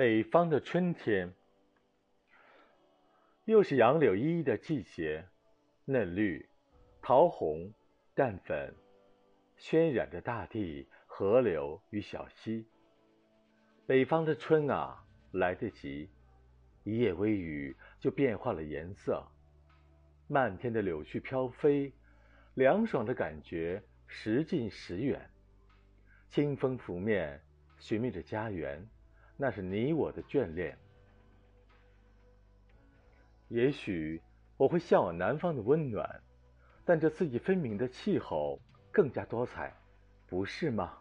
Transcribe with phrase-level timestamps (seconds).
[0.00, 1.30] 北方的春天，
[3.44, 5.26] 又是杨柳依依的季节，
[5.84, 6.48] 嫩绿、
[7.02, 7.70] 桃红、
[8.14, 8.74] 淡粉，
[9.58, 12.66] 渲染着大地、河流与小溪。
[13.86, 16.08] 北方的春啊，来得及，
[16.82, 19.22] 一夜微雨就变化了颜色，
[20.28, 21.92] 漫天的柳絮飘飞，
[22.54, 25.30] 凉爽的感觉时近时远。
[26.30, 27.38] 清风拂面，
[27.76, 28.88] 寻觅着家园。
[29.40, 30.76] 那是你我的眷恋。
[33.48, 34.20] 也许
[34.58, 36.20] 我会向往南方的温暖，
[36.84, 38.60] 但这四季分明的气候
[38.92, 39.74] 更加多彩，
[40.28, 40.98] 不是吗？